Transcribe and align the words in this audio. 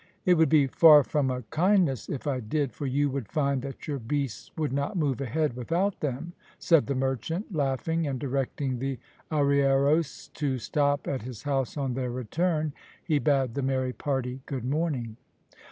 "It 0.25 0.33
would 0.33 0.49
be 0.49 0.65
far 0.65 1.03
from 1.03 1.29
a 1.29 1.43
kindness 1.51 2.09
if 2.09 2.25
I 2.25 2.39
did, 2.39 2.71
for 2.73 2.87
you 2.87 3.11
would 3.11 3.27
find 3.31 3.61
that 3.61 3.87
your 3.87 3.99
beasts 3.99 4.49
would 4.57 4.73
not 4.73 4.97
move 4.97 5.21
ahead 5.21 5.55
without 5.55 5.99
them," 5.99 6.33
said 6.57 6.87
the 6.87 6.95
merchant, 6.95 7.53
laughing, 7.55 8.07
and 8.07 8.19
directing 8.19 8.79
the 8.79 8.97
arrieros 9.31 10.33
to 10.33 10.57
stop 10.57 11.07
at 11.07 11.21
his 11.21 11.43
house 11.43 11.77
on 11.77 11.93
their 11.93 12.09
return, 12.09 12.73
he 13.03 13.19
bade 13.19 13.53
the 13.53 13.61
merry 13.61 13.93
party 13.93 14.41
good 14.47 14.65
morning. 14.65 15.17